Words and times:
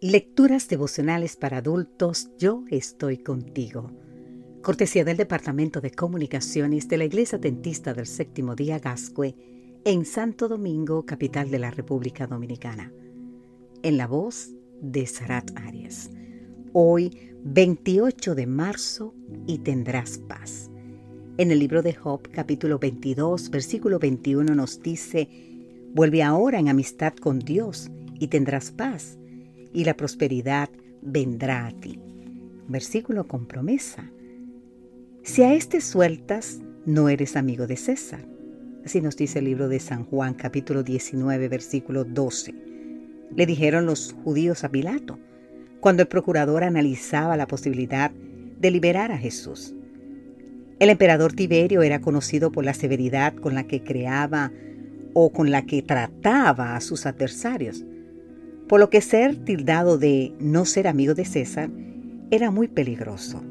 Lecturas 0.00 0.68
devocionales 0.68 1.34
para 1.34 1.56
adultos, 1.56 2.30
yo 2.38 2.62
estoy 2.70 3.18
contigo. 3.18 3.90
Cortesía 4.62 5.04
del 5.04 5.16
Departamento 5.16 5.80
de 5.80 5.90
Comunicaciones 5.90 6.86
de 6.86 6.98
la 6.98 7.04
Iglesia 7.04 7.36
Dentista 7.36 7.94
del 7.94 8.06
Séptimo 8.06 8.54
Día 8.54 8.78
Gascue 8.78 9.34
en 9.84 10.04
Santo 10.04 10.46
Domingo, 10.46 11.04
capital 11.04 11.50
de 11.50 11.58
la 11.58 11.72
República 11.72 12.28
Dominicana. 12.28 12.92
En 13.82 13.96
la 13.96 14.06
voz 14.06 14.52
de 14.80 15.04
Sarat 15.04 15.50
Arias. 15.56 16.12
Hoy, 16.72 17.34
28 17.42 18.36
de 18.36 18.46
marzo, 18.46 19.16
y 19.48 19.58
tendrás 19.58 20.18
paz. 20.18 20.70
En 21.38 21.50
el 21.50 21.58
libro 21.58 21.82
de 21.82 21.94
Job, 21.94 22.22
capítulo 22.30 22.78
22, 22.78 23.50
versículo 23.50 23.98
21 23.98 24.54
nos 24.54 24.80
dice, 24.80 25.28
Vuelve 25.92 26.22
ahora 26.22 26.60
en 26.60 26.68
amistad 26.68 27.14
con 27.14 27.40
Dios 27.40 27.90
y 28.20 28.28
tendrás 28.28 28.70
paz 28.70 29.18
y 29.72 29.84
la 29.84 29.94
prosperidad 29.94 30.70
vendrá 31.02 31.66
a 31.66 31.72
ti. 31.72 31.98
Versículo 32.68 33.26
con 33.26 33.46
promesa. 33.46 34.10
Si 35.22 35.42
a 35.42 35.54
este 35.54 35.80
sueltas, 35.80 36.60
no 36.86 37.08
eres 37.08 37.36
amigo 37.36 37.66
de 37.66 37.76
César. 37.76 38.26
Así 38.84 39.00
nos 39.00 39.16
dice 39.16 39.40
el 39.40 39.46
libro 39.46 39.68
de 39.68 39.80
San 39.80 40.04
Juan 40.04 40.34
capítulo 40.34 40.82
19 40.82 41.48
versículo 41.48 42.04
12. 42.04 42.54
Le 43.36 43.46
dijeron 43.46 43.86
los 43.86 44.14
judíos 44.24 44.64
a 44.64 44.70
Pilato, 44.70 45.18
cuando 45.80 46.02
el 46.02 46.08
procurador 46.08 46.64
analizaba 46.64 47.36
la 47.36 47.46
posibilidad 47.46 48.10
de 48.10 48.70
liberar 48.70 49.12
a 49.12 49.18
Jesús. 49.18 49.74
El 50.78 50.90
emperador 50.90 51.32
Tiberio 51.32 51.82
era 51.82 52.00
conocido 52.00 52.50
por 52.52 52.64
la 52.64 52.72
severidad 52.72 53.34
con 53.34 53.54
la 53.54 53.64
que 53.66 53.82
creaba 53.82 54.52
o 55.12 55.30
con 55.30 55.50
la 55.50 55.66
que 55.66 55.82
trataba 55.82 56.76
a 56.76 56.80
sus 56.80 57.04
adversarios 57.04 57.84
por 58.68 58.80
lo 58.80 58.90
que 58.90 59.00
ser 59.00 59.36
tildado 59.44 59.98
de 59.98 60.32
no 60.38 60.64
ser 60.64 60.86
amigo 60.86 61.14
de 61.14 61.24
César 61.24 61.70
era 62.30 62.50
muy 62.50 62.68
peligroso. 62.68 63.42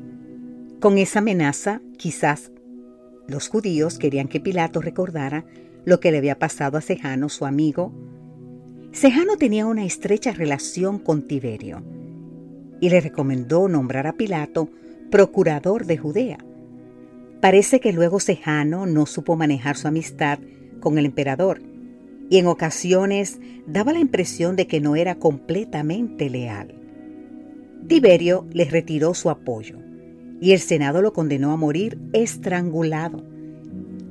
Con 0.80 1.00
esa 1.00 1.20
amenaza, 1.20 1.82
quizás 1.98 2.52
los 3.28 3.50
judíos 3.50 3.98
querían 3.98 4.28
que 4.28 4.40
Pilato 4.40 4.80
recordara 4.80 5.44
lo 5.86 6.00
que 6.00 6.12
le 6.12 6.20
había 6.20 6.38
pasado 6.38 6.78
a 6.78 6.82
Sejano, 6.82 7.30
su 7.30 7.46
amigo. 7.46 7.92
Sejano 8.92 9.38
tenía 9.38 9.66
una 9.66 9.86
estrecha 9.86 10.32
relación 10.32 11.00
con 11.00 11.24
Tiberio 11.24 11.82
y 12.80 12.90
le 12.90 13.02
recomendó 13.02 13.68
nombrar 13.68 14.06
a 14.06 14.14
Pilato 14.14 14.70
procurador 15.10 15.86
de 15.86 15.98
Judea. 15.98 16.38
Parece 17.42 17.80
que 17.80 17.92
luego 17.92 18.20
Sejano 18.20 18.86
no 18.86 19.06
supo 19.06 19.36
manejar 19.36 19.78
su 19.78 19.88
amistad 19.88 20.40
con 20.80 20.98
el 20.98 21.06
emperador 21.06 21.62
y 22.30 22.38
en 22.38 22.48
ocasiones 22.48 23.40
daba 23.66 23.94
la 23.94 24.00
impresión 24.00 24.56
de 24.56 24.68
que 24.68 24.80
no 24.80 24.96
era 24.96 25.16
completamente 25.16 26.30
leal. 26.30 26.76
Tiberio 27.88 28.46
les 28.52 28.72
retiró 28.72 29.14
su 29.14 29.30
apoyo 29.30 29.78
y 30.42 30.52
el 30.52 30.60
Senado 30.60 31.02
lo 31.02 31.14
condenó 31.14 31.52
a 31.52 31.58
morir 31.58 31.98
estrangulado. 32.14 33.24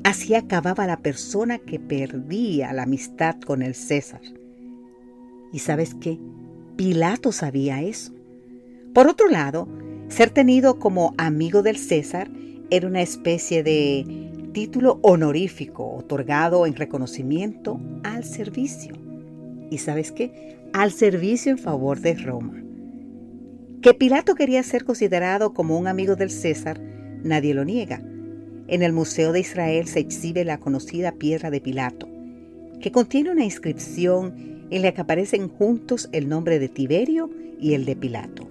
Así 0.03 0.35
acababa 0.35 0.87
la 0.87 0.99
persona 0.99 1.59
que 1.59 1.79
perdía 1.79 2.73
la 2.73 2.85
amistad 2.85 3.37
con 3.41 3.63
el 3.63 3.75
César. 3.75 4.23
¿Y 5.53 5.59
sabes 5.59 5.95
qué? 5.95 6.19
Pilato 6.77 7.33
sabía 7.33 7.83
eso. 7.83 8.13
Por 8.95 9.09
otro 9.09 9.29
lado, 9.29 9.69
ser 10.09 10.31
tenido 10.31 10.79
como 10.79 11.15
amigo 11.19 11.63
del 11.63 11.77
César 11.77 12.31
era 12.71 12.87
una 12.87 13.03
especie 13.03 13.63
de 13.63 14.33
título 14.57 15.01
honorífico 15.03 15.87
otorgado 15.87 16.65
en 16.65 16.77
reconocimiento 16.77 17.79
al 18.03 18.25
servicio. 18.25 18.95
¿Y 19.71 19.77
sabes 19.77 20.13
qué? 20.13 20.57
Al 20.73 20.93
servicio 20.93 21.53
en 21.53 21.59
favor 21.59 22.01
de 22.01 22.15
Roma. 22.15 22.65
Que 23.83 23.93
Pilato 23.93 24.35
quería 24.35 24.63
ser 24.63 24.87
considerado 24.87 25.53
como 25.53 25.79
un 25.79 25.87
amigo 25.87 26.17
del 26.17 26.31
César, 26.31 26.81
nadie 27.23 27.53
lo 27.53 27.67
niega. 27.67 28.03
En 28.67 28.83
el 28.83 28.95
Museo 28.95 29.33
de 29.33 29.41
Israel 29.41 29.89
se 29.89 30.01
exhibe 30.01 30.43
la 30.43 30.59
conocida 30.59 31.13
piedra 31.13 31.51
de 31.51 31.61
Pilato, 31.61 32.09
que 32.81 32.91
contiene 32.91 33.33
una 33.33 33.45
inscripción 33.45 34.65
en 34.71 34.81
la 34.81 34.93
que 34.93 35.03
aparecen 35.03 35.49
juntos 35.51 36.09
el 36.13 36.31
nombre 36.31 36.59
de 36.59 36.71
Tiberio 36.71 37.29
y 37.61 37.75
el 37.75 37.85
de 37.85 37.95
Pilato. 37.95 38.49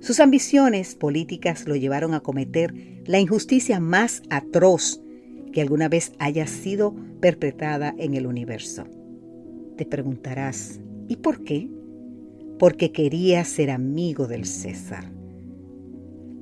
Sus 0.00 0.18
ambiciones 0.18 0.96
políticas 0.96 1.68
lo 1.68 1.76
llevaron 1.76 2.14
a 2.14 2.20
cometer 2.20 2.74
la 3.06 3.20
injusticia 3.20 3.78
más 3.78 4.22
atroz 4.28 5.00
que 5.52 5.60
alguna 5.60 5.88
vez 5.88 6.12
haya 6.18 6.46
sido 6.46 6.94
perpetrada 7.20 7.94
en 7.98 8.14
el 8.14 8.26
universo. 8.26 8.84
Te 9.76 9.84
preguntarás, 9.86 10.80
¿y 11.08 11.16
por 11.16 11.42
qué? 11.44 11.68
Porque 12.58 12.92
quería 12.92 13.44
ser 13.44 13.70
amigo 13.70 14.26
del 14.26 14.44
César. 14.44 15.10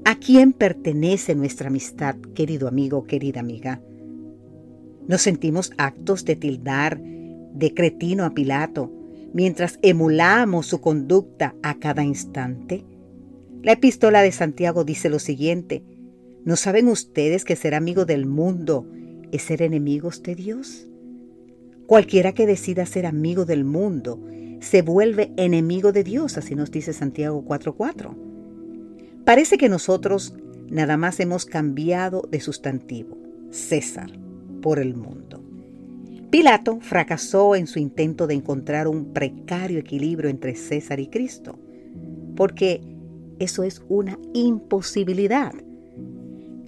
¿A 0.04 0.16
quién 0.16 0.52
pertenece 0.52 1.34
nuestra 1.34 1.68
amistad, 1.68 2.16
querido 2.34 2.66
amigo, 2.66 3.04
querida 3.04 3.40
amiga? 3.40 3.80
¿Nos 5.06 5.22
sentimos 5.22 5.72
actos 5.78 6.24
de 6.24 6.36
tildar 6.36 7.00
de 7.00 7.74
cretino 7.74 8.24
a 8.24 8.30
Pilato 8.30 8.92
mientras 9.32 9.78
emulamos 9.82 10.66
su 10.66 10.80
conducta 10.80 11.54
a 11.62 11.78
cada 11.78 12.04
instante? 12.04 12.84
La 13.62 13.72
epístola 13.72 14.22
de 14.22 14.32
Santiago 14.32 14.84
dice 14.84 15.10
lo 15.10 15.18
siguiente, 15.18 15.82
¿no 16.48 16.56
saben 16.56 16.88
ustedes 16.88 17.44
que 17.44 17.56
ser 17.56 17.74
amigo 17.74 18.06
del 18.06 18.24
mundo 18.24 18.86
es 19.32 19.42
ser 19.42 19.60
enemigos 19.60 20.22
de 20.22 20.34
Dios. 20.34 20.88
Cualquiera 21.86 22.32
que 22.32 22.46
decida 22.46 22.86
ser 22.86 23.04
amigo 23.04 23.44
del 23.44 23.64
mundo 23.64 24.18
se 24.60 24.80
vuelve 24.80 25.30
enemigo 25.36 25.92
de 25.92 26.04
Dios, 26.04 26.38
así 26.38 26.54
nos 26.54 26.70
dice 26.70 26.94
Santiago 26.94 27.44
4:4. 27.44 28.16
Parece 29.26 29.58
que 29.58 29.68
nosotros 29.68 30.36
nada 30.70 30.96
más 30.96 31.20
hemos 31.20 31.44
cambiado 31.44 32.22
de 32.30 32.40
sustantivo, 32.40 33.18
César, 33.50 34.10
por 34.62 34.78
el 34.78 34.94
mundo. 34.94 35.44
Pilato 36.30 36.80
fracasó 36.80 37.56
en 37.56 37.66
su 37.66 37.78
intento 37.78 38.26
de 38.26 38.36
encontrar 38.36 38.88
un 38.88 39.12
precario 39.12 39.78
equilibrio 39.78 40.30
entre 40.30 40.54
César 40.54 40.98
y 40.98 41.08
Cristo, 41.08 41.58
porque 42.36 42.80
eso 43.38 43.64
es 43.64 43.82
una 43.90 44.18
imposibilidad. 44.32 45.52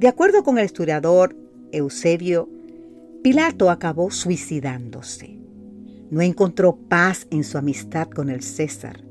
De 0.00 0.08
acuerdo 0.08 0.42
con 0.42 0.56
el 0.56 0.64
historiador 0.64 1.36
Eusebio, 1.72 2.48
Pilato 3.22 3.68
acabó 3.68 4.10
suicidándose. 4.10 5.38
No 6.10 6.22
encontró 6.22 6.74
paz 6.74 7.26
en 7.30 7.44
su 7.44 7.58
amistad 7.58 8.08
con 8.08 8.30
el 8.30 8.42
César. 8.42 9.04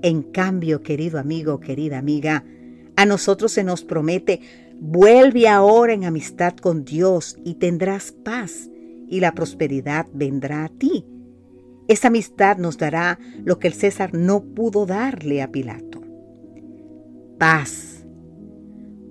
En 0.00 0.22
cambio, 0.22 0.80
querido 0.80 1.18
amigo, 1.18 1.60
querida 1.60 1.98
amiga, 1.98 2.42
a 2.96 3.04
nosotros 3.04 3.52
se 3.52 3.64
nos 3.64 3.84
promete, 3.84 4.40
vuelve 4.80 5.46
ahora 5.46 5.92
en 5.92 6.04
amistad 6.04 6.56
con 6.56 6.86
Dios 6.86 7.36
y 7.44 7.56
tendrás 7.56 8.10
paz 8.10 8.70
y 9.08 9.20
la 9.20 9.32
prosperidad 9.32 10.06
vendrá 10.14 10.64
a 10.64 10.68
ti. 10.70 11.04
Esa 11.86 12.08
amistad 12.08 12.56
nos 12.56 12.78
dará 12.78 13.18
lo 13.44 13.58
que 13.58 13.68
el 13.68 13.74
César 13.74 14.14
no 14.14 14.42
pudo 14.42 14.86
darle 14.86 15.42
a 15.42 15.52
Pilato. 15.52 16.00
Paz. 17.36 18.06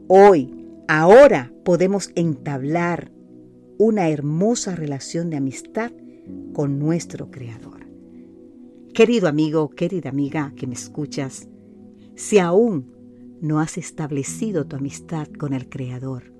Hoy 0.07 0.56
Ahora 0.87 1.51
podemos 1.65 2.11
entablar 2.15 3.11
una 3.77 4.09
hermosa 4.09 4.73
relación 4.73 5.29
de 5.29 5.35
amistad 5.37 5.91
con 6.53 6.79
nuestro 6.79 7.29
Creador. 7.29 7.85
Querido 8.93 9.27
amigo, 9.27 9.69
querida 9.69 10.09
amiga 10.09 10.53
que 10.55 10.65
me 10.65 10.75
escuchas, 10.75 11.49
si 12.15 12.39
aún 12.39 12.93
no 13.41 13.59
has 13.59 13.77
establecido 13.77 14.65
tu 14.65 14.77
amistad 14.77 15.27
con 15.37 15.53
el 15.53 15.67
Creador, 15.67 16.33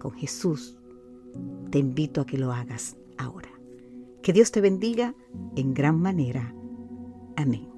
con 0.00 0.10
Jesús, 0.12 0.76
te 1.70 1.78
invito 1.78 2.20
a 2.20 2.26
que 2.26 2.36
lo 2.36 2.52
hagas 2.52 2.96
ahora. 3.16 3.50
Que 4.22 4.32
Dios 4.32 4.50
te 4.50 4.60
bendiga 4.60 5.14
en 5.54 5.72
gran 5.72 6.00
manera. 6.00 6.52
Amén. 7.36 7.73